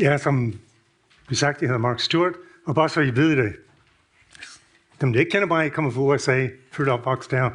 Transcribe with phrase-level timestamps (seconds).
[0.00, 0.54] Ja, som
[1.28, 2.32] vi sagt, jeg hedder Mark Stewart,
[2.64, 3.56] og bare så I ved det,
[5.00, 7.50] dem der ikke kender mig, kommer fra USA, født og opvokset der.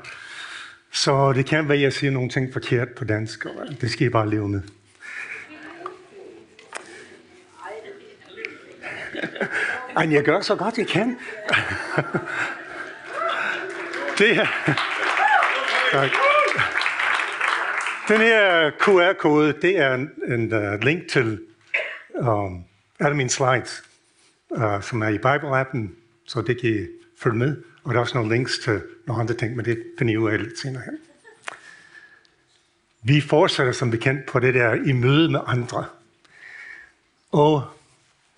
[0.91, 4.07] Så det kan være, at jeg siger nogle ting forkert på dansk, og det skal
[4.07, 4.61] I bare leve med.
[9.97, 11.17] Ej, jeg gør så godt, jeg kan.
[14.17, 14.47] det her...
[15.91, 16.09] Tak.
[18.07, 21.39] Den her QR-kode, det er en, en uh, link til
[22.17, 22.63] um,
[22.99, 23.83] alle mine slides,
[24.49, 27.57] uh, som er i Bible-appen, så det kan I følge med.
[27.83, 30.31] Og der er også nogle links til nogle andre ting, men det finder I ud
[30.31, 30.97] af lidt senere hen.
[33.03, 35.85] Vi fortsætter som bekendt på det der i møde med andre.
[37.31, 37.53] Og,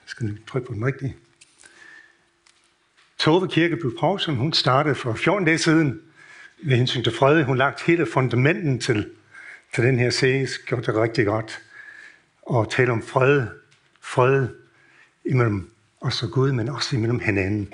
[0.04, 1.16] jeg skal trykke på den rigtige.
[3.18, 6.02] Tove Kirkeby Poulsen, hun startede for 14 dage siden
[6.64, 7.44] med hensyn til fred.
[7.44, 9.10] Hun lagt hele fundamenten til,
[9.76, 11.62] til den her serie, gjorde det rigtig godt.
[12.42, 13.48] Og tale om fred,
[14.14, 14.48] fred
[15.26, 17.74] imellem os og Gud, men også imellem hinanden.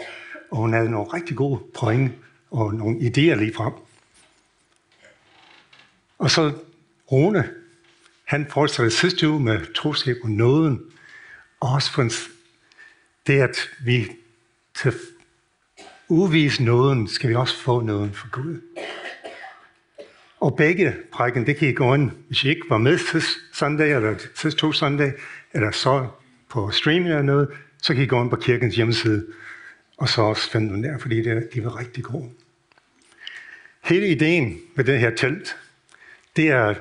[0.51, 2.11] Og hun havde nogle rigtig gode point
[2.51, 3.73] og nogle idéer lige frem.
[6.17, 6.53] Og så
[7.11, 7.49] Rune,
[8.23, 10.81] han fortsatte sidste uge med troskab og nåden.
[11.59, 12.09] Og også for
[13.27, 14.11] det, at vi
[14.75, 14.93] til
[16.09, 18.61] uvise nåden, skal vi også få nåden for Gud.
[20.39, 23.91] Og begge prækken, det kan I gå ind, hvis I ikke var med sidste søndag,
[23.91, 25.13] eller sidste to søndag,
[25.53, 26.07] eller så
[26.49, 27.49] på streaming eller noget,
[27.81, 29.25] så kan I gå ind på kirkens hjemmeside,
[29.97, 32.31] og så også finde dem der, fordi det, de var rigtig gode.
[33.83, 35.57] Hele ideen med det her telt,
[36.35, 36.75] det er,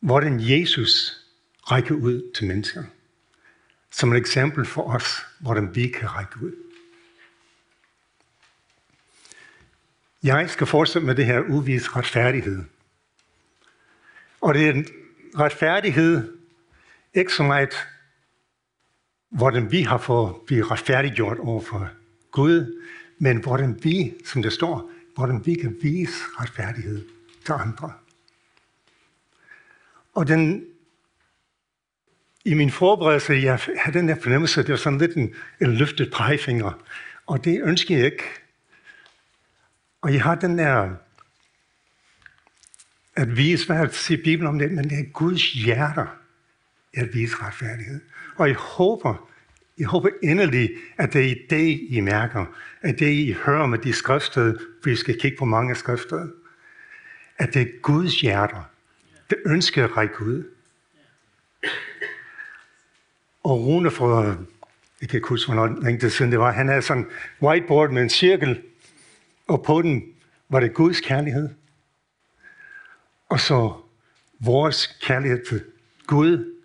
[0.00, 1.20] hvordan Jesus
[1.70, 2.84] rækker ud til mennesker.
[3.90, 6.52] Som et eksempel for os, hvordan vi kan række ud.
[10.22, 12.64] Jeg skal fortsætte med det her uvis retfærdighed.
[14.40, 14.86] Og det er en
[15.38, 16.38] retfærdighed,
[17.14, 17.86] ikke så meget,
[19.36, 21.88] hvordan vi har fået blive retfærdiggjort over for
[22.30, 22.82] Gud,
[23.18, 27.04] men hvordan vi, som det står, hvordan vi kan vise retfærdighed
[27.44, 27.92] til andre.
[30.14, 30.64] Og den,
[32.44, 36.12] i min forberedelse, jeg havde den der fornemmelse, det var sådan lidt en, en løftet
[36.12, 36.82] pegefinger.
[37.26, 38.24] Og det ønsker jeg ikke.
[40.00, 40.94] Og jeg har den der,
[43.16, 46.06] at vise, hvad jeg siger Bibelen om det, men det er Guds hjerter
[46.94, 48.00] at vise retfærdighed.
[48.36, 49.28] Og jeg håber,
[49.78, 52.46] jeg håber endelig, at det er det, I mærker,
[52.82, 56.28] at det, I hører med de skrifter, for vi skal kigge på mange skrifter,
[57.38, 58.62] at det er Guds hjerter,
[59.30, 60.44] det ønsker at række ud.
[63.44, 64.36] Og Rune fra,
[65.00, 67.10] jeg kan ikke huske, hvornår længe det siden det var, han havde sådan en
[67.42, 68.62] whiteboard med en cirkel,
[69.48, 70.04] og på den
[70.48, 71.48] var det Guds kærlighed,
[73.28, 73.72] og så
[74.40, 75.64] vores kærlighed til
[76.06, 76.55] Gud,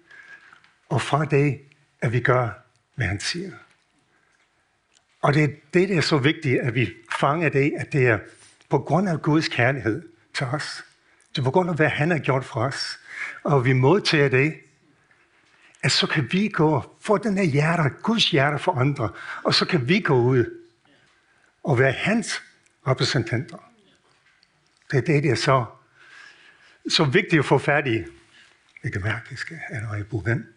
[0.91, 1.59] og fra det,
[2.01, 2.49] at vi gør,
[2.95, 3.51] hvad han siger.
[5.21, 8.19] Og det er det, der er så vigtigt, at vi fanger det, at det er
[8.69, 10.83] på grund af Guds kærlighed til os.
[11.29, 12.99] Det er på grund af, hvad han har gjort for os.
[13.43, 14.53] Og vi modtager det,
[15.83, 19.09] at så kan vi gå for den her hjerte, Guds hjerte for andre,
[19.43, 20.61] og så kan vi gå ud
[21.63, 22.41] og være hans
[22.87, 23.57] repræsentanter.
[24.91, 25.65] Det er det, der er så,
[26.89, 28.03] så vigtigt at få fat i.
[28.83, 30.47] Jeg kan mærke, at jeg skal allerede bruge den.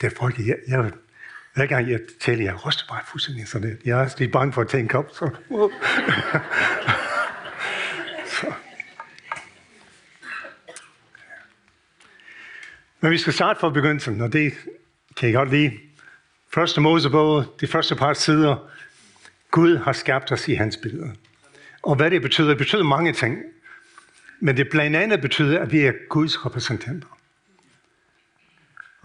[0.00, 0.92] Det er folk, jeg, jeg,
[1.54, 3.80] hver gang jeg taler, jeg ryster bare fuldstændig sådan lidt.
[3.84, 5.10] Jeg er lidt bange for at tænke op.
[5.12, 5.30] så...
[8.40, 8.52] så.
[13.00, 14.52] Men vi skal starte fra begyndelsen, og det
[15.16, 15.72] kan jeg godt lide.
[16.54, 18.70] Første Mosebog, de første par sider.
[19.50, 21.14] Gud har skabt os i hans billede.
[21.82, 23.38] Og hvad det betyder, det betyder mange ting.
[24.40, 27.15] Men det blandt andet betyder, at vi er Guds repræsentanter.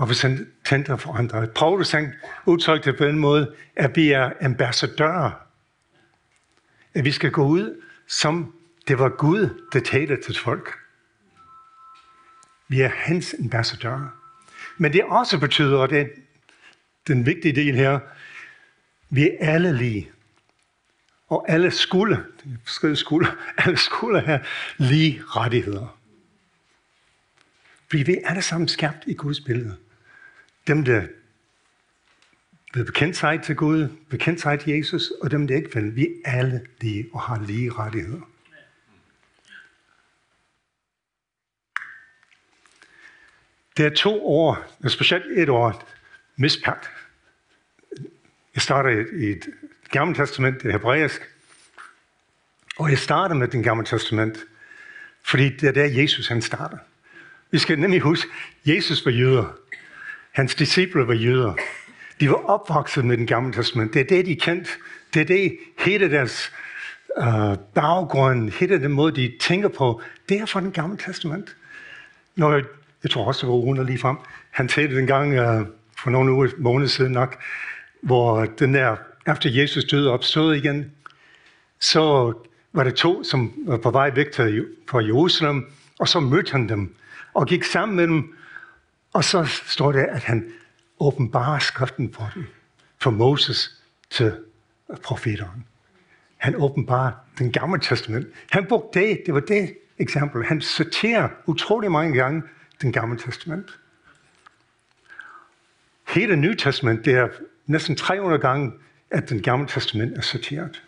[0.01, 1.47] Og repræsentanter for andre.
[1.47, 2.13] Paulus han
[2.45, 5.31] udtrykte på den måde, at vi er ambassadører.
[6.93, 8.53] At vi skal gå ud, som
[8.87, 10.69] det var Gud, der talte til folk.
[12.67, 14.07] Vi er hans ambassadører.
[14.77, 16.05] Men det også betyder, og det er
[17.07, 17.99] den vigtige del her,
[19.09, 20.11] vi er alle lige.
[21.27, 22.25] Og alle skulle,
[22.81, 23.27] det skulle,
[23.65, 24.39] alle skulle have
[24.77, 25.97] lige rettigheder.
[27.89, 29.77] Fordi vi er alle sammen skabt i Guds billede.
[30.67, 31.07] Dem, der
[32.73, 36.07] vil bekendt sig til Gud, bekendt sig til Jesus, og dem, der ikke vil, vi
[36.25, 38.21] er alle lige og har lige rettigheder.
[43.77, 45.89] Der er to år, specielt et år,
[46.35, 46.89] mispagt.
[48.55, 49.49] Jeg starter i et
[49.89, 51.21] gamle testament, det hebraisk,
[52.77, 54.37] og jeg starter med den gamle testament,
[55.23, 56.77] fordi det er der Jesus han starter.
[57.51, 58.29] Vi skal nemlig huske,
[58.65, 59.60] Jesus var jøder.
[60.31, 61.53] Hans disciple var jøder.
[62.19, 63.93] De var opvokset med den gamle testament.
[63.93, 64.69] Det er det, de kendte.
[65.13, 66.51] Det er det, hele deres
[67.17, 71.55] øh, baggrund, hele den måde, de tænker på, det er fra den gamle testament.
[72.35, 72.63] Når jeg,
[73.03, 74.17] jeg tror også, det var Rune lige frem.
[74.51, 75.65] Han talte den gang øh,
[76.03, 77.37] for nogle uger, måneder siden nok,
[78.01, 78.95] hvor den der,
[79.27, 80.91] efter Jesus døde opstod igen,
[81.79, 82.33] så
[82.73, 86.69] var der to, som var på vej væk til, fra Jerusalem, og så mødte han
[86.69, 86.95] dem,
[87.33, 88.35] og gik sammen med dem,
[89.13, 90.53] og så står det, at han
[90.99, 92.47] åbenbarer skriften for dem,
[92.99, 94.37] fra Moses til
[95.03, 95.65] profeteren.
[96.37, 98.27] Han åbenbarer den gamle testament.
[98.51, 100.45] Han brugte det, det var det eksempel.
[100.45, 102.43] Han citerer utrolig mange gange
[102.81, 103.79] den gamle testament.
[106.07, 107.27] Hele Nye Testament, det er
[107.65, 108.71] næsten 300 gange,
[109.09, 110.83] at den gamle testament er citeret.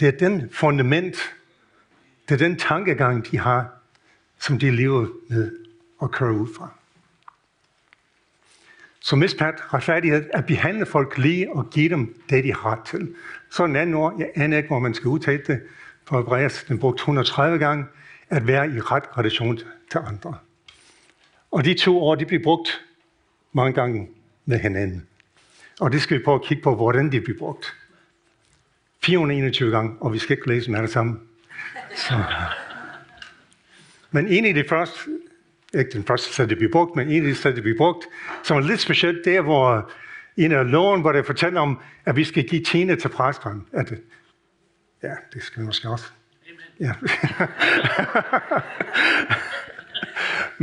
[0.00, 1.16] Det er den fundament,
[2.28, 3.68] det er den tankegang, de har,
[4.38, 5.67] som de lever med
[5.98, 6.70] og køre ud fra.
[9.00, 13.14] Så mispat retfærdighed at behandle folk lige og give dem det, de har til.
[13.50, 15.62] Så en anden ord, jeg aner ikke, hvor man skal udtale det,
[16.04, 17.84] for Hebræs, den brugt 130 gange,
[18.28, 19.56] at være i ret relation
[19.90, 20.38] til andre.
[21.50, 22.84] Og de to ord, de bliver brugt
[23.52, 24.08] mange gange
[24.44, 25.06] med hinanden.
[25.80, 27.76] Og det skal vi prøve at kigge på, hvordan de bliver brugt.
[29.02, 31.20] 421 gange, og vi skal ikke læse dem alle sammen.
[31.96, 32.14] Så.
[34.10, 34.98] Men en af de første,
[35.74, 38.06] ikke den første sted, det bliver brugt, men en af de steder, det bliver brugt,
[38.42, 39.90] som er lidt specielt, det er, hvor
[40.36, 43.66] en af loven, hvor det fortæller om, at vi skal give tiende til præsteren.
[43.72, 43.92] At
[45.02, 46.06] ja, det skal vi måske også.
[46.80, 46.92] Ja.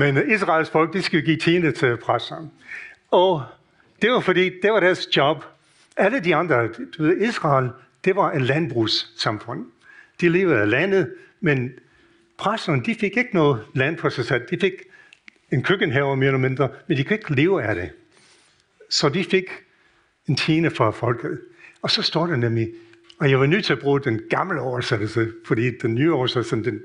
[0.01, 2.51] men Israels folk, de skal give tiende til præsteren.
[3.11, 3.43] Og
[4.01, 5.45] det var fordi, det var deres job.
[5.97, 7.69] Alle de andre, du ved, Israel,
[8.05, 9.65] det var et landbrugssamfund.
[10.21, 11.71] De levede af landet, men
[12.37, 14.47] præsterne, de fik ikke noget land for sig selv.
[14.49, 14.73] De fik
[15.51, 17.91] en køkkenhave mere eller mindre, men de kan ikke leve af det.
[18.89, 19.45] Så de fik
[20.27, 21.41] en tiende fra folket.
[21.81, 22.73] Og så står der nemlig,
[23.19, 26.81] og jeg var nødt til at bruge den gamle oversættelse, fordi den nye oversættelse, den,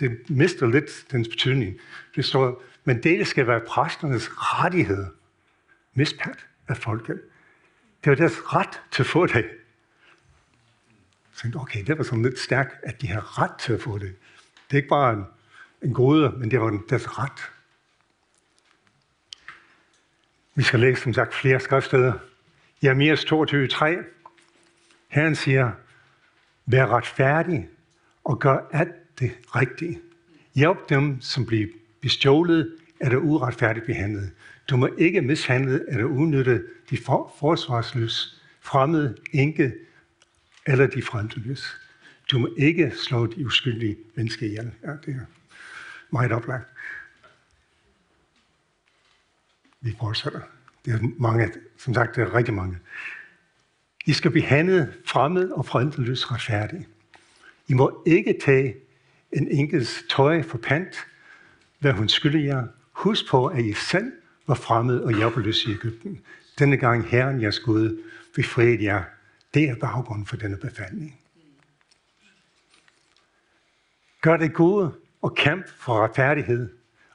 [0.00, 1.76] den mister lidt dens betydning.
[2.16, 5.06] Det står, men det skal være præsternes rettighed.
[5.94, 7.20] Mispat af folket.
[8.04, 9.44] Det var deres ret til at få det.
[11.32, 13.98] Så tænkte, okay, det var sådan lidt stærkt, at de har ret til at få
[13.98, 14.14] det.
[14.70, 15.24] Det er ikke bare en,
[15.82, 17.51] en gode, men det var deres ret.
[20.54, 22.12] Vi skal læse, som sagt, flere skriftsteder.
[22.82, 23.86] Jeremias 22.3.
[25.08, 25.72] Herren siger,
[26.66, 27.68] vær retfærdig
[28.24, 30.00] og gør alt det rigtige.
[30.54, 31.66] Hjælp dem, som bliver
[32.00, 34.30] bestjålet eller uretfærdigt behandlet.
[34.70, 38.28] Du må ikke mishandle eller udnytte de for, forsvarsløse,
[38.60, 39.72] fremmede, enke
[40.66, 41.66] eller de fremtidsløse.
[42.30, 44.70] Du må ikke slå de uskyldige mennesker ihjel.
[44.84, 45.26] Ja, det er
[46.10, 46.71] meget oplagt.
[49.82, 50.40] Vi fortsætter.
[50.84, 52.78] Det er mange, som sagt, det er rigtig mange.
[54.06, 56.88] I skal behandle fremmed og forældreløs retfærdigt.
[57.68, 58.74] I må ikke tage
[59.32, 60.96] en enkelt tøj for pant,
[61.78, 62.66] hvad hun skylder jer.
[62.92, 64.12] Husk på, at I selv
[64.46, 66.20] var fremmed og hjælpeløs i Ægypten.
[66.58, 68.02] Denne gang Herren jeres Gud
[68.34, 69.04] befriede jer.
[69.54, 71.18] Det er baggrunden for denne befaling.
[74.20, 74.92] Gør det gode
[75.22, 76.70] og kæmp for retfærdighed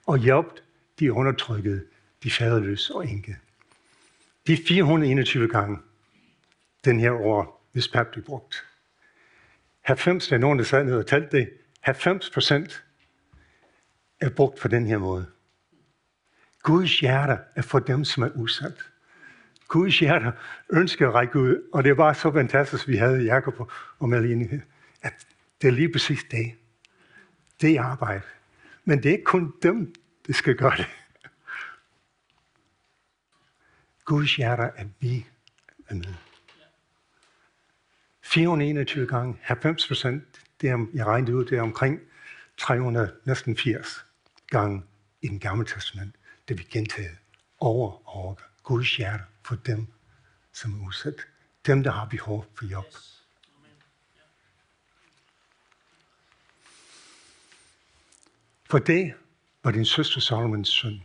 [0.05, 0.59] og hjælp
[0.99, 1.83] de undertrykkede,
[2.23, 3.37] de faderløse og enke.
[4.47, 5.77] De 421 gange
[6.85, 8.65] den her år, hvis pap blev brugt.
[9.81, 11.49] 90, der er nogen, der sad ned og talte det,
[11.81, 12.83] 90 procent
[14.19, 15.25] er brugt på den her måde.
[16.63, 18.77] Guds hjerte er for dem, som er udsat.
[19.67, 20.31] Guds hjerte
[20.69, 24.61] ønsker at række ud, og det var så fantastisk, vi havde Jakob og Malene,
[25.01, 25.27] at
[25.61, 26.51] det er lige præcis det.
[27.61, 28.21] Det er arbejde.
[28.85, 29.95] Men det er ikke kun dem,
[30.27, 30.87] der skal gøre det.
[34.07, 35.25] Guds hjerte er vi
[35.87, 36.13] er med.
[38.21, 40.23] 421 gange, 90 procent,
[40.61, 41.99] det er, jeg regnede ud, det er omkring
[42.57, 44.05] 300, næsten 80
[44.47, 44.83] gange
[45.21, 46.15] i den gamle testament
[46.47, 47.17] det vi gentaget
[47.59, 48.35] over og over.
[48.63, 49.87] Guds hjerte for dem,
[50.53, 51.27] som er udsat.
[51.65, 52.95] Dem, der har behov for hjælp.
[58.69, 59.13] For det
[59.63, 61.03] var din søster Salomons søn.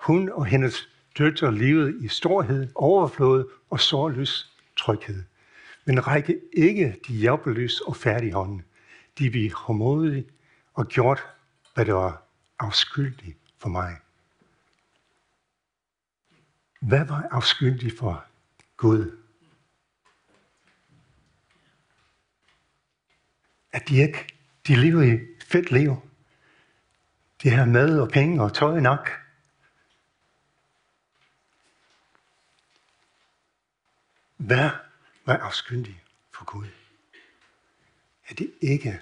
[0.00, 5.22] Hun og hendes døtre levede i storhed, overflod og sårløs tryghed.
[5.84, 8.62] Men række ikke de hjælpeløse og færdige hånden.
[9.18, 10.26] De blev hårdmodige
[10.74, 11.26] og gjort,
[11.74, 12.22] hvad der var
[12.58, 13.96] afskyldigt for mig.
[16.80, 18.24] Hvad var afskyldig for
[18.76, 19.18] Gud?
[23.72, 24.26] At de ikke,
[24.66, 25.96] de levede et fedt liv.
[27.42, 29.23] De har mad og penge og tøj nok.
[34.36, 34.70] Hvad
[35.26, 36.66] vær afskyndig for Gud?
[38.28, 39.00] Er det ikke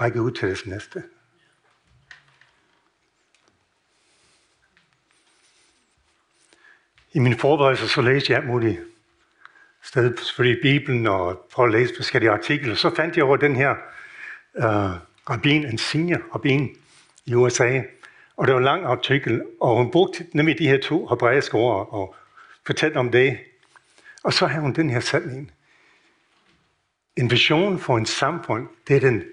[0.00, 1.02] række ud til det næste?
[7.12, 8.80] I min forberedelse så læste jeg muligt
[9.82, 12.74] sted, selvfølgelig Bibelen og prøve at læse forskellige artikler.
[12.74, 13.70] Så fandt jeg over den her
[14.54, 14.64] uh,
[15.30, 16.76] rabbin, en senior rabbin
[17.26, 17.82] i USA.
[18.36, 21.88] Og det var en lang artikel, og hun brugte nemlig de her to hebraiske ord
[21.92, 22.14] og
[22.66, 23.38] fortalte om det.
[24.24, 25.52] Og så har hun den her sætning.
[27.16, 29.24] En vision for en samfund, det er den,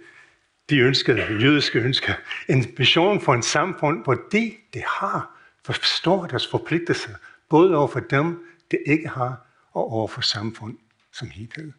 [0.69, 2.13] de ønskede, jødiske ønsker.
[2.49, 7.15] En vision for en samfund, hvor de, det har, forstår deres forpligtelse,
[7.49, 10.77] både over for dem, det ikke har, og over for samfund
[11.11, 11.71] som helhed.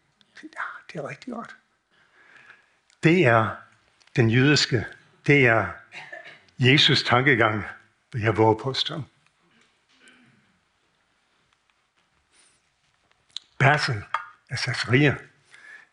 [0.42, 0.48] Ja,
[0.92, 1.56] det er rigtig godt.
[3.02, 3.50] Det er
[4.16, 4.84] den jødiske,
[5.26, 5.66] det er
[6.58, 7.64] Jesus tankegang,
[8.12, 9.02] vil jeg våge påstå.
[13.58, 14.02] Basil
[14.50, 15.14] af Sasseria,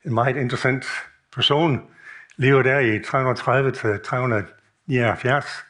[0.05, 0.85] en meget interessant
[1.33, 1.89] person,
[2.37, 5.63] lever der i 330-379.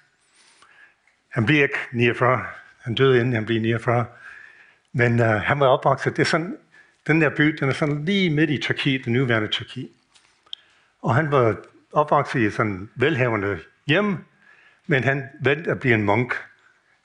[1.29, 2.45] Han bliver ikke 49.
[2.81, 4.05] Han døde inden han blev 49.
[4.93, 6.15] Men uh, han var opvokset.
[6.15, 6.57] Det er sådan,
[7.07, 9.89] den der by, den er sådan lige midt i Tyrkiet, den nuværende Tyrkiet.
[11.01, 11.55] Og han var
[11.91, 14.17] opvokset i sådan velhavende hjem,
[14.88, 16.33] men han valgte at blive en munk.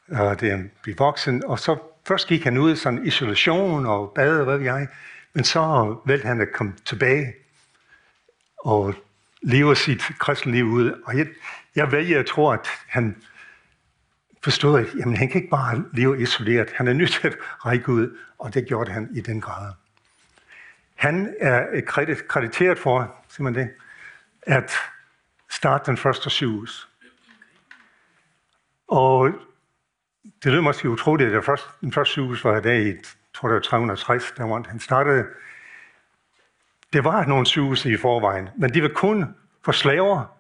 [0.09, 1.77] Uh, det er en blive voksen, og så
[2.09, 4.89] først gik han ud i sådan isolation og bad, hvad ved jeg,
[5.33, 7.35] men så valgte han at komme tilbage
[8.59, 8.95] og
[9.43, 11.03] leve sit kristne liv ud.
[11.05, 11.27] Og jeg,
[11.77, 13.23] jeg vælger at tro, at han
[14.43, 16.71] forstod, at jamen, han kan ikke bare leve isoleret.
[16.75, 17.37] Han er nødt til at
[17.67, 19.73] række ud, og det gjorde han i den grad.
[20.95, 21.81] Han er
[22.29, 23.75] krediteret for, simpelthen det,
[24.43, 24.73] at
[25.51, 26.89] starte den første sygehus.
[28.89, 29.48] Og
[30.45, 32.95] det lød måske utroligt, at første, den første sygehus var i dag i,
[33.35, 35.27] tror det var 360, der var han startede.
[36.93, 40.37] Det var nogle sygehus i forvejen, men de var kun for slaver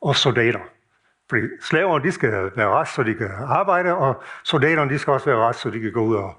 [0.00, 0.60] og soldater.
[1.30, 5.26] Fordi slaver, de skal være rest, så de kan arbejde, og soldaterne, de skal også
[5.26, 6.34] være rest, så de kan gå ud og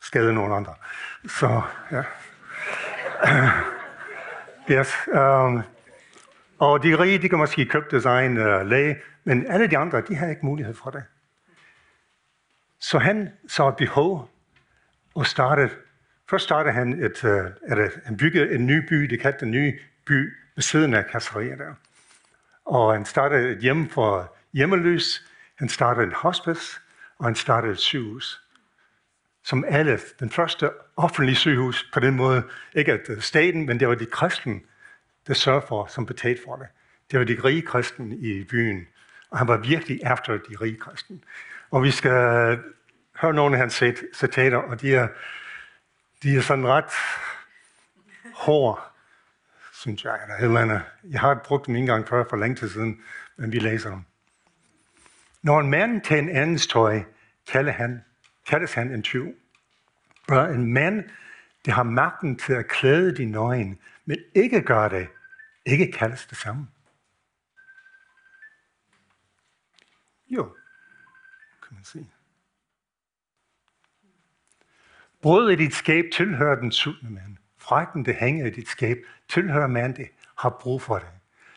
[0.00, 0.74] skade nogle andre.
[1.28, 2.02] Så, ja.
[4.78, 4.94] yes.
[5.06, 5.62] Um,
[6.58, 10.00] og de rige, de kan måske købe deres egen uh, læge, men alle de andre,
[10.00, 11.02] de har ikke mulighed for det.
[12.84, 14.30] Så han så et behov
[15.14, 15.70] og startede,
[16.30, 19.50] først startede han et, øh, uh, at han byggede en ny by, det kaldte en
[19.50, 21.74] ny by ved siden af kasseriet der.
[22.64, 25.24] Og han startede et hjem for hjemmeløs,
[25.58, 26.80] han startede en hospice,
[27.18, 28.42] og han startede et sygehus.
[29.44, 32.42] Som alle, den første offentlige sygehus på den måde,
[32.74, 34.60] ikke at øh, staten, men det var de kristne,
[35.26, 36.66] der sørgede for, som betalte for det.
[37.10, 38.86] Det var de rige kristne i byen,
[39.30, 41.18] og han var virkelig efter de rige kristne.
[41.70, 42.12] Og vi skal
[43.20, 43.82] høre nogle af hans
[44.14, 45.08] citater, og de er,
[46.22, 46.90] de er sådan ret
[48.34, 48.80] hårde
[49.84, 50.82] synes jeg, eller et eller andet.
[51.04, 53.02] Jeg har brugt dem en gang før for længe tid siden,
[53.36, 54.00] men vi læser dem.
[55.42, 57.02] Når en mand tager en andens tøj,
[57.46, 58.04] kalder han,
[58.46, 59.34] kaldes han en tyv.
[60.28, 61.04] Og en mand,
[61.66, 65.08] der har magten til at klæde din nøgen, men ikke gør det,
[65.66, 66.68] ikke kaldes det samme.
[70.28, 70.56] Jo,
[71.92, 72.10] kan.
[75.22, 77.36] Brød i dit skab tilhører den sultne mand.
[77.58, 78.98] Fragten, det hænger i dit skab,
[79.28, 81.08] tilhører mand, det har brug for det.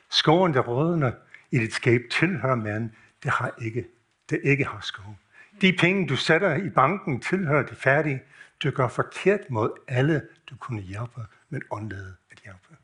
[0.09, 1.11] Skoven, der rådner
[1.51, 2.89] i dit skab, tilhører mand,
[3.23, 3.87] det har ikke,
[4.29, 5.17] det ikke har skov.
[5.61, 8.23] De penge, du sætter i banken, tilhører de færdige.
[8.63, 12.75] Du gør forkert mod alle, du kunne hjælpe, men undlade at hjælpe.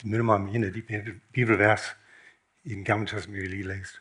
[0.00, 0.82] Det minder mig om en af de
[1.32, 1.96] bibelvers
[2.64, 3.98] i den gamle testament, vi lige læste.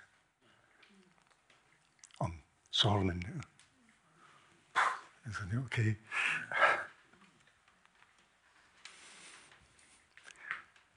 [2.70, 3.18] Om Solomon.
[3.18, 3.42] Øh,
[4.74, 5.96] puh, altså, det er okay.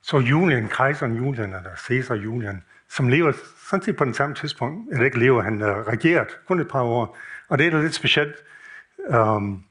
[0.03, 3.33] Så Julian, kejseren Julian, eller Caesar Julian, som lever
[3.71, 6.83] sådan set på den samme tidspunkt, eller ikke lever, han er regeret kun et par
[6.83, 7.19] år.
[7.49, 8.37] Og det er lidt specielt.
[9.09, 9.65] Øhm, um,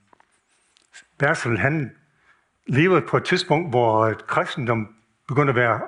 [1.17, 1.95] Basil, han
[2.67, 4.95] lever på et tidspunkt, hvor kristendom
[5.27, 5.81] begyndte at være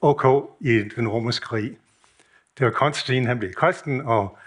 [0.00, 1.78] ok i den romerske krig.
[2.58, 4.38] Det var Konstantin, han blev kristen, og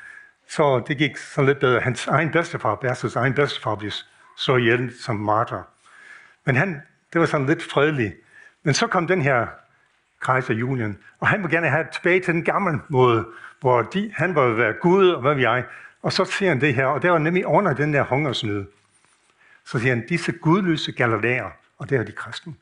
[0.49, 1.79] så det gik så lidt bedre.
[1.79, 3.91] Hans egen bedstefar, Bertels egen bedstefar, blev
[4.37, 5.61] så ihjel som martyr.
[6.45, 6.81] Men han,
[7.13, 8.15] det var sådan lidt fredeligt.
[8.63, 9.47] Men så kom den her
[10.21, 13.27] kejser Julian, og han ville gerne have tilbage til den gamle måde,
[13.59, 15.65] hvor de, han var være Gud, og hvad vi jeg.
[16.01, 18.65] Og så ser han det her, og det var nemlig under den der hungersnød.
[19.65, 22.53] Så siger han, disse gudløse galilæer, og det er de kristne,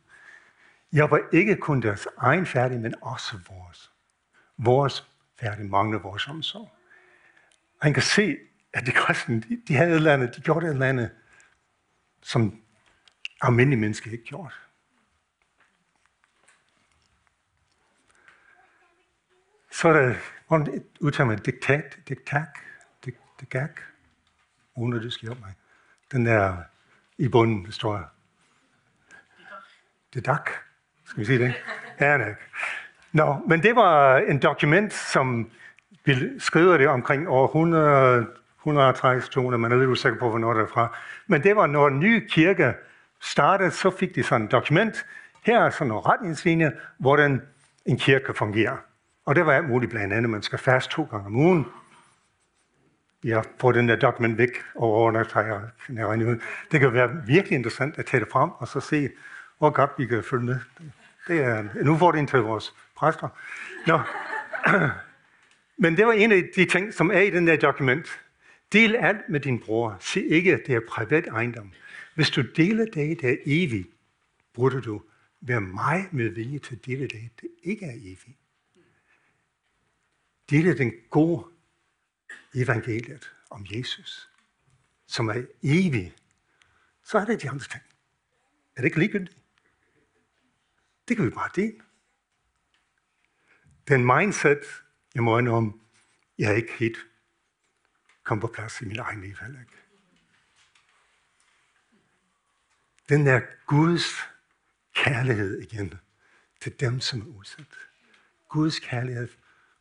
[0.93, 3.91] jeg var ikke kun deres egen færdig, men også vores.
[4.57, 5.07] Vores
[5.39, 6.76] færdig mangler vores omsorg.
[7.79, 8.37] Og han kan se,
[8.73, 11.11] at de kristne, de, de havde et eller andet, de gjorde et eller andet,
[12.21, 12.61] som
[13.41, 14.53] almindelige mennesker ikke gjorde.
[19.71, 20.15] Så er der,
[20.47, 22.59] hvordan udtaler man diktat, diktak,
[23.39, 23.81] diktak,
[24.75, 25.53] uden at det skal hjælpe mig.
[26.11, 26.57] Den der
[27.17, 28.03] i bunden, det står.
[30.13, 30.49] Det dak.
[31.05, 31.53] Skal vi sige det?
[31.99, 32.35] Ja, det
[33.11, 35.51] Nå, men det var en dokument, som
[36.07, 38.27] vi skriver det omkring år 100,
[38.59, 40.97] 130 200, man er lidt usikker på, hvornår det er fra.
[41.27, 42.73] Men det var, når en ny kirke
[43.21, 45.05] startede, så fik de sådan et dokument.
[45.43, 47.41] Her er sådan nogle retningslinjer, hvordan
[47.85, 48.77] en kirke fungerer.
[49.25, 51.65] Og det var alt muligt blandt andet, man skal fast to gange om ugen.
[53.23, 56.41] Jeg får den der dokument væk over når jeg, jeg ud.
[56.71, 59.09] Det kan være virkelig interessant at tage det frem og så se,
[59.57, 60.59] hvor godt vi kan følge med.
[61.27, 63.27] Det er en udfordring til vores præster.
[63.87, 63.99] Nå.
[65.77, 68.07] Men det var en af de ting, som er i den der dokument.
[68.71, 69.97] Del alt med din bror.
[69.99, 71.71] Se ikke, at det er privat ejendom.
[72.15, 73.87] Hvis du deler det, der er evigt,
[74.53, 75.01] burde du
[75.41, 78.39] være meget med vilje til at dele det, der ikke er evigt.
[80.49, 81.45] Dele den gode
[82.55, 84.29] evangeliet om Jesus,
[85.07, 86.15] som er evig.
[87.03, 87.83] Så er det de andre ting.
[88.75, 89.37] Er det ikke ligegyldigt?
[91.07, 91.79] Det kan vi bare dele.
[93.87, 94.83] Den mindset,
[95.17, 95.81] jeg må om,
[96.37, 96.97] jeg er ikke helt
[98.23, 99.71] kom på plads i min egen liv heller ikke.
[103.09, 104.03] Den der Guds
[104.95, 105.93] kærlighed igen
[106.61, 107.65] til dem, som er udsat.
[108.49, 109.29] Guds kærlighed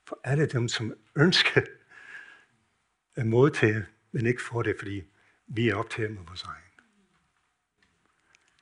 [0.05, 1.61] for alle dem, som ønsker
[3.15, 5.03] at modtage, men ikke får det, fordi
[5.47, 6.65] vi er optaget med vores egen.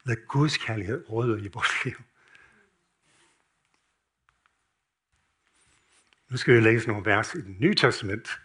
[0.04, 1.96] Lad Guds kærlighed råde i vores liv.
[6.30, 8.40] Nu skal vi læse nogle vers i det nye testament.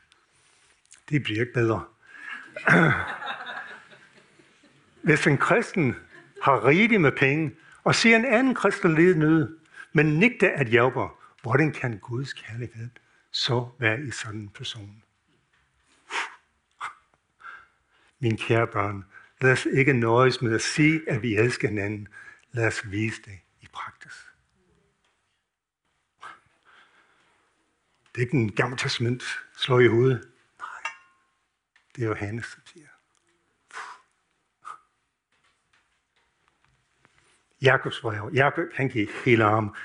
[1.10, 1.86] Det bliver ikke bedre.
[5.02, 5.96] Hvis en kristen
[6.42, 9.58] har rigeligt med penge, og ser en anden kristen lide nød,
[9.94, 11.08] men nægter at hjælpe,
[11.42, 12.90] hvordan kan Guds kærlighed
[13.32, 15.04] så være i sådan en person?
[18.20, 19.06] Min kære børn,
[19.42, 22.08] lad os ikke nøjes med at sige, at vi elsker hinanden.
[22.52, 24.29] Lad os vise det i praksis.
[28.16, 29.24] Det er ikke en gammel testament,
[29.58, 30.28] slår i hovedet.
[30.60, 30.92] Nej,
[31.96, 32.88] det er Johannes, som siger.
[37.62, 38.32] Jakobs brev.
[38.34, 39.76] Jakob, han gik hele arm.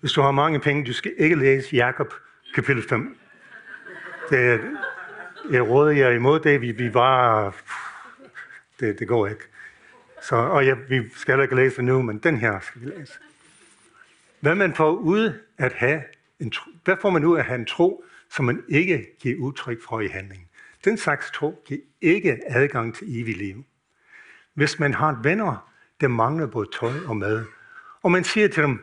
[0.00, 2.14] Hvis du har mange penge, du skal ikke læse Jakob
[2.54, 3.18] kapitel 5.
[4.30, 4.60] Det,
[5.50, 6.60] jeg råder jer imod det.
[6.60, 7.56] Vi, vi var...
[8.80, 9.42] Det, det går ikke.
[10.22, 13.12] Så, og ja, vi skal ikke læse det nu, men den her skal vi læse.
[14.40, 16.02] Hvad man får ud at have
[16.40, 19.40] en tro, hvad får man ud af at have en tro, som man ikke giver
[19.40, 20.48] udtryk for i handlingen?
[20.84, 23.64] Den slags tro giver ikke adgang til evig liv.
[24.54, 27.44] Hvis man har venner, der mangler både tøj og mad,
[28.02, 28.82] og man siger til dem,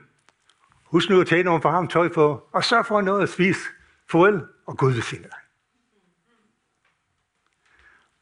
[0.84, 3.60] husk nu at tage noget varmt tøj på, og sørg for noget at spise.
[4.12, 5.38] Farvel, og Gud vil finde dig.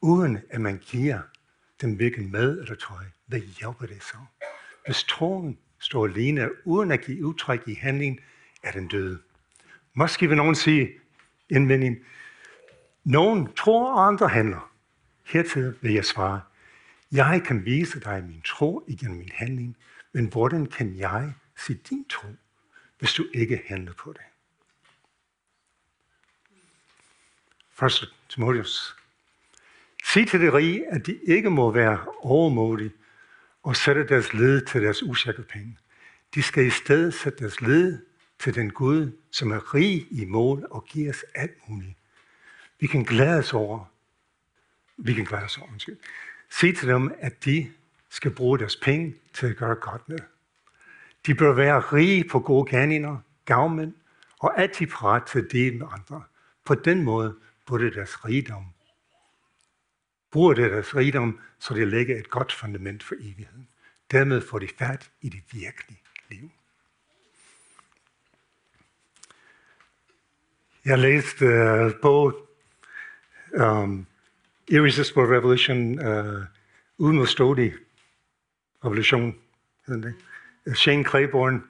[0.00, 1.18] Uden at man giver
[1.80, 4.16] dem hvilken mad eller tøj, hvad hjælper det så?
[4.86, 8.20] Hvis troen står alene uden at give udtryk i handling,
[8.62, 9.18] er den døde.
[9.98, 10.92] Måske vil nogen sige
[11.50, 11.96] indvending,
[13.04, 14.72] nogen tror, og andre handler.
[15.24, 16.40] Hertil vil jeg svare,
[17.12, 19.76] jeg kan vise dig min tro igennem min handling,
[20.12, 22.28] men hvordan kan jeg se din tro,
[22.98, 24.22] hvis du ikke handler på det?
[27.84, 28.12] 1.
[28.28, 28.96] Timotheus.
[30.04, 32.92] Sig til det rige, at de ikke må være overmodige
[33.62, 35.78] og sætte deres led til deres usikre penge.
[36.34, 37.98] De skal i stedet sætte deres led
[38.38, 41.96] til den Gud, som er rig i mål og giver os alt muligt.
[42.80, 43.84] Vi kan glæde os over,
[44.96, 45.96] vi kan glæde os over, undskyld.
[46.50, 47.72] Sig til dem, at de
[48.10, 50.18] skal bruge deres penge til at gøre godt med.
[51.26, 53.94] De bør være rige på gode gerninger, gavmænd,
[54.38, 56.22] og altid parat til at dele med andre.
[56.64, 58.64] På den måde burde deres rigdom.
[60.30, 63.68] Bruger det deres rigdom, så det lægger et godt fundament for evigheden.
[64.10, 66.50] Dermed får de fat i det virkelige liv.
[70.86, 72.48] Jeg læste øh, uh, bog
[73.52, 74.06] um,
[74.68, 76.42] Irresistible Revolution, øh, uh,
[76.98, 77.74] Udmodståelig
[78.84, 79.36] Revolution,
[79.86, 80.14] hedder det.
[80.66, 81.62] Øh, Shane Claiborne,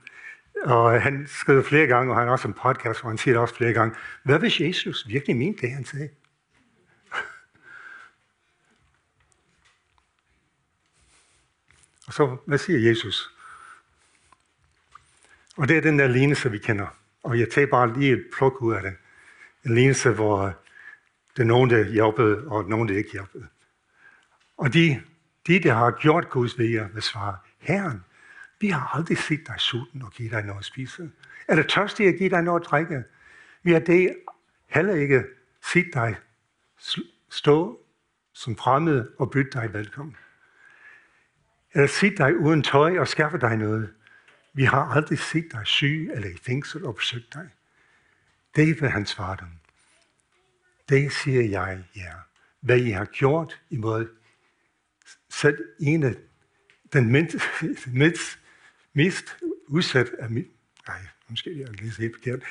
[0.62, 3.40] og han skrev flere gange, og han har også en podcast, hvor han siger det
[3.40, 6.08] også flere gange, hvad hvis Jesus virkelig mente det, han sagde?
[12.06, 13.30] og så, hvad siger Jesus?
[15.56, 16.86] Og det er den der lignelse, vi kender.
[17.22, 18.96] Og jeg tager bare lige et pluk ud af det
[19.66, 20.52] en lignelse, hvor øh,
[21.36, 23.46] det er nogen, der hjælpede, og nogen, der ikke hjælpede.
[24.56, 25.02] Og de,
[25.46, 28.04] de, der har gjort Guds vilje, vil svare, Herren,
[28.60, 31.10] vi har aldrig set dig sulten og give dig noget at spise.
[31.48, 33.04] Er det tørstig at give dig noget at drikke?
[33.62, 34.16] Vi har det
[34.66, 35.24] heller ikke
[35.72, 36.16] set dig
[37.30, 37.80] stå
[38.32, 40.16] som fremmed og bytte dig velkommen.
[41.72, 43.94] Eller set dig uden tøj og skaffe dig noget.
[44.52, 47.50] Vi har aldrig set dig syg eller i fængsel og besøgt dig.
[48.56, 49.48] Det vil han svare dem.
[50.88, 51.82] Det siger jeg jer.
[51.96, 52.12] Ja.
[52.60, 54.08] Hvad I har gjort imod
[55.28, 56.14] selv en af
[56.92, 57.36] den mindst,
[57.86, 58.38] mindst,
[58.92, 59.36] mest
[59.68, 60.46] udsat af mit...
[60.88, 62.42] Nej, måske jeg lige helt forkert.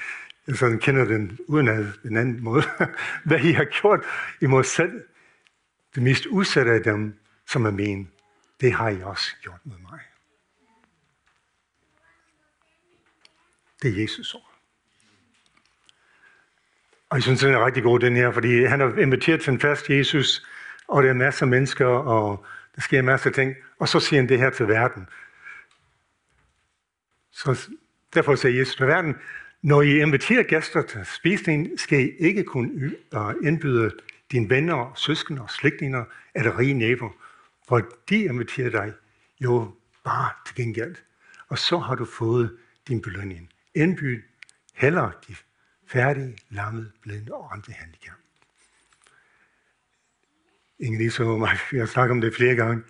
[0.47, 2.63] Jeg sådan kender den uden af en anden måde.
[3.25, 3.99] Hvad I har gjort
[4.41, 5.03] imod selv
[5.95, 8.11] det mest udsatte af dem, som er min,
[8.61, 9.99] det har I også gjort med mig.
[13.81, 14.44] Det er Jesus ord.
[17.09, 19.59] Og jeg synes, den er rigtig god, den her, fordi han har inviteret til en
[19.59, 20.45] fast Jesus,
[20.87, 24.19] og der er masser af mennesker, og der sker masser af ting, og så siger
[24.19, 25.07] han det her til verden.
[27.31, 27.69] Så
[28.13, 29.15] derfor siger Jesus til verden,
[29.61, 33.91] når I inviterer gæster til spisning, skal I ikke kun øh, indbyde
[34.31, 37.11] dine venner, søskende og slægtninger eller rige naboer,
[37.67, 38.93] for de inviterer dig
[39.39, 39.71] jo
[40.03, 40.95] bare til gengæld.
[41.47, 43.49] Og så har du fået din belønning.
[43.75, 44.21] Indbyd
[44.73, 45.35] heller de
[45.87, 48.15] færdige, lammede, blinde og andre handicap.
[50.79, 52.83] Ingen lige så mig, vi har snakket om det flere gange.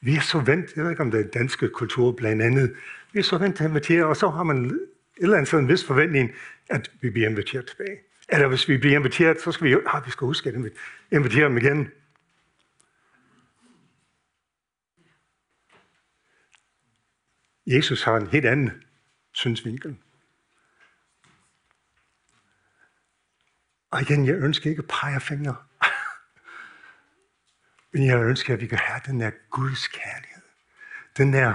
[0.00, 2.76] Vi er så vant, jeg ved ikke om det er danske kultur blandt andet,
[3.12, 4.80] vi er så vant til at invitere, og så har man et
[5.16, 6.30] eller andet sådan en vis forventning,
[6.70, 7.98] at vi bliver inviteret tilbage.
[8.28, 10.72] Eller hvis vi bliver inviteret, så skal vi jo, ah, vi skal huske at
[11.12, 11.90] invitere dem igen.
[17.66, 18.84] Jesus har en helt anden
[19.32, 19.96] synsvinkel.
[23.90, 25.56] Og igen, jeg ønsker ikke at pege fingre.
[27.92, 30.42] Men jeg ønsker, at vi kan have den der Guds kærlighed.
[31.16, 31.54] Den der,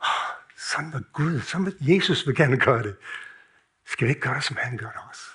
[0.00, 2.96] oh, sådan var Gud, sådan var Jesus vil gerne gøre det.
[3.86, 5.30] Skal vi ikke gøre som han gør det også?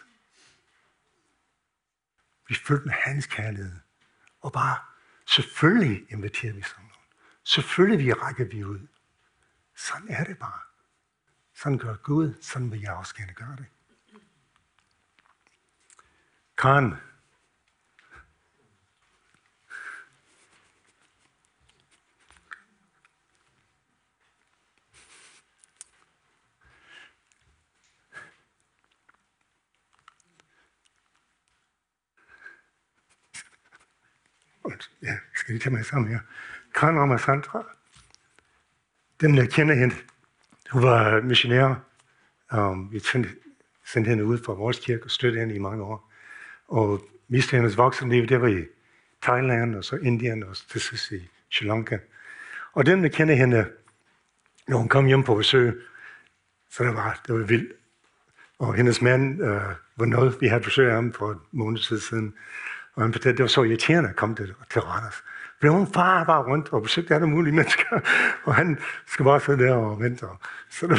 [2.48, 3.76] Vi er fyldt med hans kærlighed.
[4.42, 4.78] Og bare,
[5.28, 7.08] selvfølgelig inviterer vi sådan nogen.
[7.44, 8.88] Selvfølgelig vi rækker vi ud.
[9.76, 10.60] Sådan er det bare.
[11.54, 13.66] Sådan gør Gud, sådan vil jeg også gerne gøre det.
[16.60, 16.96] Karen.
[35.02, 36.20] Ja, skal vi tage mig sammen her.
[36.76, 37.64] Karen og Sandra,
[39.22, 39.96] dem jeg kender hende,
[40.72, 41.76] hun var missionær.
[42.54, 46.09] Um, vi sendte hende ud fra vores kirke og støttede hende i mange år.
[46.70, 48.66] Og miste hendes voksenliv, det var i
[49.22, 51.98] Thailand, og så Indien, og til sidst i Sri Lanka.
[52.74, 53.66] Og den, der kender hende,
[54.68, 55.82] når hun kom hjem på besøg,
[56.72, 57.74] så det var, det var vildt.
[58.60, 59.62] Og hendes mand øh,
[59.96, 62.34] var noget, vi havde besøg af ham for en måned siden.
[62.96, 65.24] Og han fortalte, det var så irriterende at komme til, til Randers.
[65.60, 68.00] Blev hun far bare rundt og besøgte alle mulige mennesker,
[68.46, 70.26] og han skal bare sidde der og vente.
[70.70, 70.98] Så det,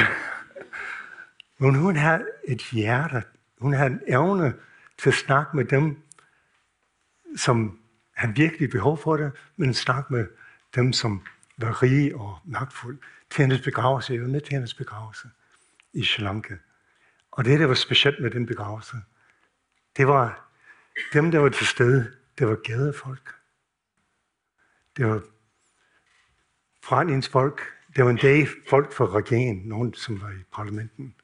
[1.59, 3.22] men hun havde et hjerte,
[3.61, 4.54] hun havde en evne
[5.00, 6.02] til at snakke med dem,
[7.36, 7.80] som
[8.16, 10.26] har virkelig behov for det, men snakke med
[10.74, 12.98] dem, som var rige og magtfulde.
[13.30, 15.28] Til hendes begravelse, jeg var med til hendes begravelse
[15.92, 16.54] i Sri Lanka.
[17.30, 18.96] Og det, der var specielt med den begravelse,
[19.96, 20.50] det var
[21.12, 23.34] dem, der var til stede, det var gadefolk.
[24.96, 25.22] Det var
[27.30, 27.60] folk.
[27.96, 31.14] Det var en dag folk fra regeringen, nogen som var i parlamenten.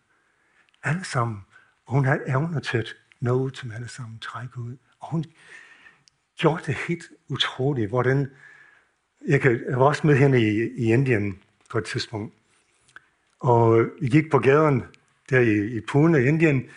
[0.82, 1.46] Alle sammen.
[1.86, 4.76] Og hun havde evner til at nå ud til alle sammen, trække ud.
[5.00, 5.24] Og hun
[6.38, 8.30] gjorde det helt utroligt, hvordan...
[9.26, 12.34] Jeg, kan, jeg var også med hende i, i Indien på et tidspunkt.
[13.40, 14.84] Og vi gik på gaden
[15.30, 16.70] der i, i Pune, i Indien,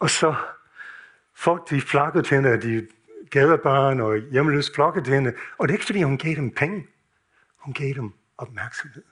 [0.00, 0.34] og så
[1.34, 2.86] folk, de flakkede til hende, de
[3.30, 5.34] gadebørn og hjemløse flokkede til hende.
[5.58, 6.86] Og det er ikke, fordi hun gav dem penge.
[7.56, 9.02] Hun gav dem opmærksomhed.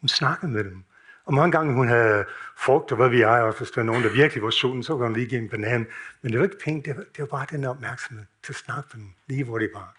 [0.00, 0.84] Hun snakkede med dem.
[1.28, 2.24] Og mange gange hun havde
[2.56, 4.92] frugt, og hvad vi er, og hvis der var nogen, der virkelig var sulten, så
[4.92, 5.86] kunne hun lige give en banan.
[6.22, 8.90] Men det var ikke penge, det var, det var bare den opmærksomhed til at snakke
[8.94, 9.96] med dem, lige hvor de var.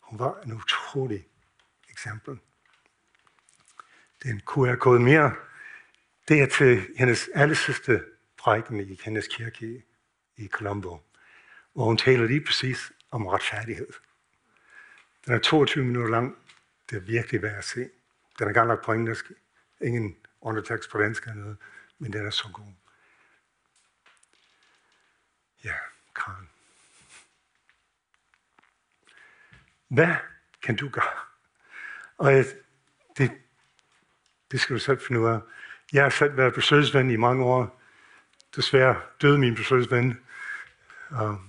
[0.00, 1.26] Hun var en utrolig
[1.90, 2.38] eksempel.
[4.22, 5.32] Det er en QR-kode mere.
[6.28, 8.04] Det er til hendes allersidste
[8.38, 9.82] prædiken i hendes kirke
[10.36, 11.00] i Colombo,
[11.72, 13.88] hvor hun taler lige præcis om retfærdighed.
[15.26, 16.36] Den er 22 minutter lang.
[16.90, 17.88] Det er virkelig værd at se.
[18.38, 19.32] Den er gang nok på engelsk.
[19.80, 21.56] Ingen undertekst på dansk eller noget.
[21.98, 22.72] men den er så god.
[25.64, 25.74] Ja,
[26.14, 26.48] Karen.
[29.88, 30.14] Hvad
[30.62, 31.18] kan du gøre?
[32.18, 32.32] Og
[33.18, 33.30] det,
[34.50, 35.40] det skal du selv finde ud af.
[35.92, 37.80] Jeg har selv været besøgsven i mange år.
[38.56, 40.20] Desværre døde min besøgsven.
[41.10, 41.40] Og,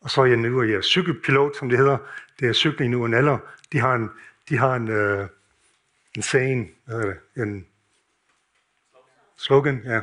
[0.00, 1.98] og så er jeg nu og jeg er cykelpilot, som det hedder.
[2.40, 3.38] Det er cykling nu en alder.
[3.72, 4.10] De har en,
[4.48, 5.28] de har en, øh,
[6.16, 7.66] en saying, hvad hedder det, en
[9.36, 10.00] slogan, ja.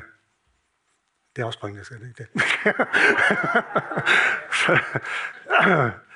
[1.36, 2.30] Det er også bringende, er det ikke det.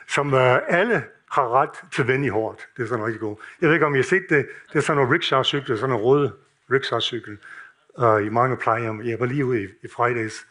[0.16, 2.68] som uh, alle har ret til ven i hårdt.
[2.78, 3.40] Det er sådan rigtig godt.
[3.62, 4.48] Jeg ved ikke, om I har set det.
[4.74, 6.32] Det er sådan en rickshaw-cykel, sådan en rød
[6.72, 7.38] rickshaw-cykel
[7.98, 9.06] uh, i mange plejehjem.
[9.06, 10.48] Jeg var lige ude i, i Fridays,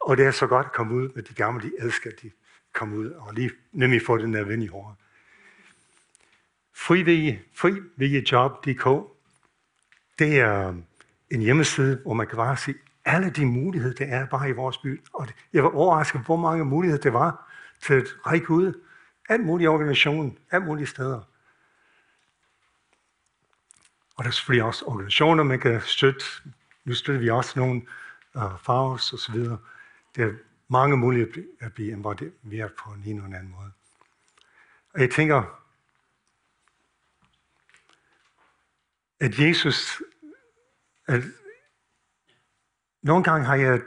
[0.00, 1.62] og det er så godt at komme ud med de gamle.
[1.62, 2.30] De elsker, at de
[2.72, 4.68] komme ud og lige nemlig få den der ven i
[6.86, 7.38] hårdt.
[7.54, 9.18] Frivilligjob.dk
[10.18, 10.74] det er øh,
[11.30, 14.78] en hjemmeside, hvor man kan bare se alle de muligheder, der er bare i vores
[14.78, 15.02] by.
[15.12, 17.50] Og jeg var overrasket, hvor mange muligheder det var
[17.82, 18.80] til at række ud
[19.28, 21.20] alt mulige organisationer, alt mulige steder.
[24.16, 26.24] Og der er selvfølgelig også organisationer, man kan støtte.
[26.84, 27.82] Nu støtter vi også nogle
[28.36, 29.58] øh, uh, farves og så videre.
[30.16, 30.32] Der er
[30.68, 33.70] mange muligheder at blive involveret på en eller anden måde.
[34.94, 35.60] Og jeg tænker,
[39.20, 40.02] at Jesus,
[41.06, 41.22] at
[43.02, 43.80] nogle gange har jeg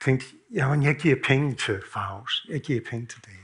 [0.00, 3.36] tænkt, jamen jeg giver penge til Faust, jeg giver penge til det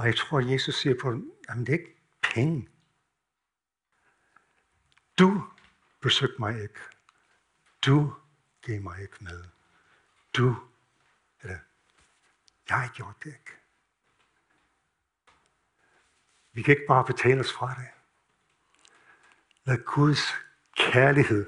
[0.00, 2.68] og jeg tror, at Jesus siger på dem, jamen det er ikke penge.
[5.18, 5.44] Du
[6.00, 6.80] besøgte mig ikke.
[7.86, 8.14] Du
[8.62, 9.44] gav mig ikke med.
[10.36, 10.56] Du,
[11.42, 11.58] eller
[12.68, 13.50] jeg gjorde det ikke.
[16.52, 17.88] Vi kan ikke bare betale os fra det.
[19.64, 20.34] Lad Guds
[20.76, 21.46] kærlighed,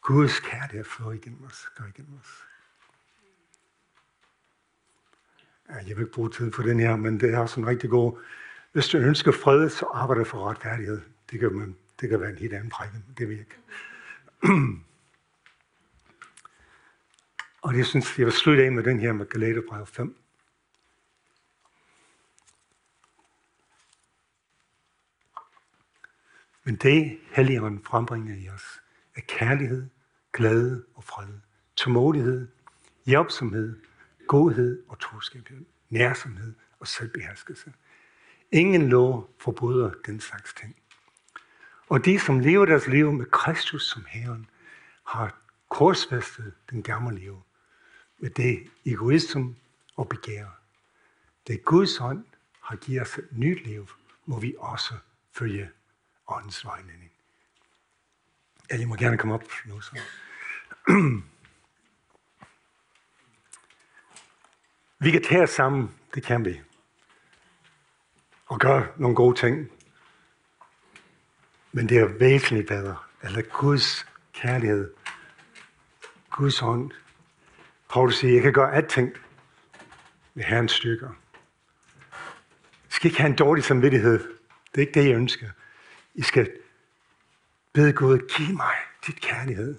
[0.00, 2.44] Guds kærlighed flå igennem os, gå igennem os.
[5.68, 7.90] Ja, jeg vil ikke bruge tid på den her, men det er også en rigtig
[7.90, 8.18] god.
[8.72, 11.00] Hvis du ønsker fred, så arbejder for retfærdighed.
[11.30, 13.60] Det kan, man, det kan være en helt anden prædiken, det vil jeg ikke.
[17.62, 20.21] Og jeg synes, jeg vil slutte af med den her med Galaterbrev 5.
[26.64, 28.80] Men det, Helligånden frembringer i os,
[29.16, 29.86] er kærlighed,
[30.32, 31.28] glæde og fred,
[31.76, 32.48] tålmodighed,
[33.06, 33.80] hjælpsomhed,
[34.26, 35.48] godhed og troskab,
[35.90, 37.72] nærsomhed og selvbeherskelse.
[38.52, 40.76] Ingen lov forbryder den slags ting.
[41.88, 44.46] Og de, som lever deres liv med Kristus som Herren,
[45.06, 47.42] har korsfæstet den gamle liv
[48.18, 49.42] med det egoism
[49.96, 50.46] og begær.
[51.46, 52.24] Det Guds ånd
[52.60, 53.88] har givet os et nyt liv,
[54.26, 54.94] må vi også
[55.32, 55.70] følge
[56.36, 57.12] åndens vejledning.
[58.70, 59.80] Ja, må gerne komme op nu.
[59.80, 60.00] Så.
[64.98, 66.60] Vi kan tage os sammen, det kan vi.
[68.46, 69.70] Og gøre nogle gode ting.
[71.72, 74.94] Men det er væsentligt bedre, eller Guds kærlighed,
[76.30, 76.90] Guds ånd.
[77.90, 79.12] Paulus siger, jeg kan gøre alting
[80.34, 81.08] med Herrens styrker.
[82.84, 84.18] Jeg skal ikke have en dårlig samvittighed.
[84.74, 85.50] Det er ikke det, jeg ønsker.
[86.14, 86.52] I skal
[87.72, 88.74] bede Gud, giv mig
[89.06, 89.78] dit kærlighed.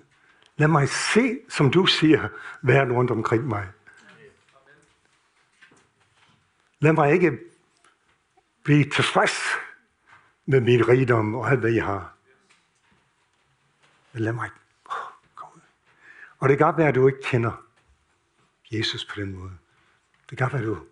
[0.57, 2.29] Lad mig se, som du siger,
[2.61, 3.67] verden rundt omkring mig.
[6.79, 7.39] Lad mig ikke
[8.63, 9.39] blive tilfreds
[10.45, 12.15] med min rigdom og alt, hvad jeg har.
[14.13, 14.49] Men lad mig
[14.85, 14.95] oh,
[15.35, 15.61] gå ud.
[16.39, 17.63] Og det kan godt være, at du ikke kender
[18.71, 19.51] Jesus på den måde.
[20.29, 20.85] Det kan godt være, at du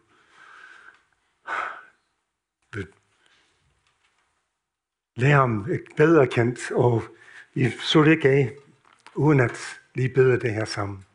[5.16, 7.04] lære ham bedre kendt, og
[7.54, 8.52] vi så det ikke af,
[9.16, 11.06] uden at lige bede det her sammen.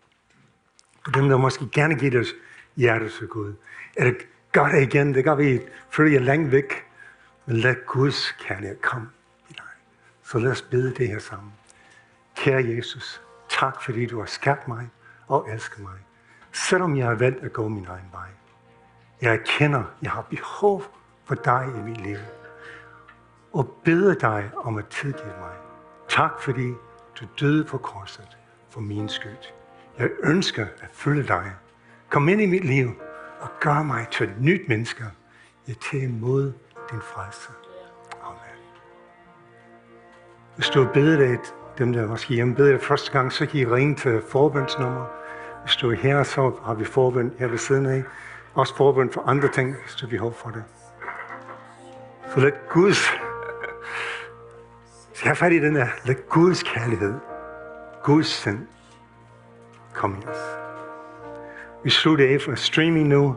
[1.07, 2.35] Og dem, der måske gerne giver deres
[2.77, 3.55] hjerte til Gud.
[3.97, 4.17] Er det
[4.57, 5.15] gør det igen.
[5.15, 6.85] Det gør vi følge langt væk.
[7.47, 9.09] Men lad Guds kærlighed komme
[9.51, 9.65] i dig.
[10.25, 11.53] Så lad os bede det her sammen.
[12.37, 14.89] Kære Jesus, tak fordi du har skabt mig
[15.27, 15.99] og elsket mig.
[16.53, 18.29] Selvom jeg har valgt at gå min egen vej.
[19.23, 20.85] Jeg erkender, jeg har behov
[21.25, 22.17] for dig i mit liv.
[23.57, 25.55] Og beder dig om at tilgive mig.
[26.09, 26.69] Tak fordi
[27.21, 28.39] du døde på korset
[28.71, 29.53] for min skyld.
[29.99, 31.53] Jeg ønsker at følge dig.
[32.11, 32.89] Kom ind i mit liv
[33.41, 35.05] og gør mig til et nyt menneske.
[35.69, 36.53] Jeg tager imod
[36.91, 37.49] din frelse.
[38.23, 38.61] Amen.
[40.55, 41.39] Hvis du har bedt dig,
[41.79, 45.07] dem der måske hjemme beder dig første gang, så kan I ringe til forbundsnummer.
[45.65, 48.05] Hvis du er her, så har vi forbund her ved siden af.
[48.55, 50.65] Også forbund for andre ting, hvis du har behov for det.
[52.35, 53.26] Så let Guds,
[55.17, 57.15] så jeg fat i den her, lad Guds kærlighed
[58.05, 58.67] Guds sind
[59.95, 60.39] komme i os.
[61.85, 63.37] Vi slutter af for streaming nu.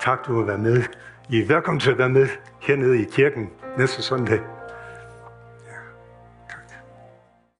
[0.00, 0.82] Tak, du har været med.
[1.28, 2.28] I er velkommen til at være med
[2.60, 4.40] hernede i kirken næste søndag.